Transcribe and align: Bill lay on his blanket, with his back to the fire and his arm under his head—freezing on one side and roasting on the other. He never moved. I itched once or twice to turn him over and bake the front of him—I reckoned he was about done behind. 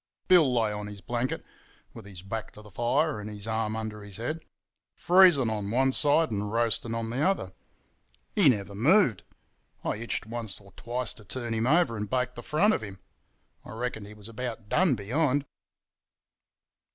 Bill 0.27 0.51
lay 0.51 0.71
on 0.71 0.87
his 0.87 0.99
blanket, 0.99 1.45
with 1.93 2.05
his 2.05 2.23
back 2.23 2.53
to 2.53 2.63
the 2.63 2.71
fire 2.71 3.19
and 3.21 3.29
his 3.29 3.45
arm 3.45 3.75
under 3.75 4.01
his 4.01 4.17
head—freezing 4.17 5.47
on 5.47 5.69
one 5.69 5.91
side 5.91 6.31
and 6.31 6.51
roasting 6.51 6.95
on 6.95 7.11
the 7.11 7.21
other. 7.21 7.53
He 8.33 8.49
never 8.49 8.73
moved. 8.73 9.21
I 9.83 9.97
itched 9.97 10.25
once 10.25 10.59
or 10.59 10.71
twice 10.71 11.13
to 11.13 11.23
turn 11.23 11.53
him 11.53 11.67
over 11.67 11.95
and 11.97 12.09
bake 12.09 12.33
the 12.33 12.41
front 12.41 12.73
of 12.73 12.81
him—I 12.81 13.73
reckoned 13.73 14.07
he 14.07 14.15
was 14.15 14.27
about 14.27 14.69
done 14.69 14.95
behind. 14.95 15.45